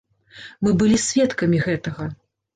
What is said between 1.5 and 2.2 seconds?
гэтага.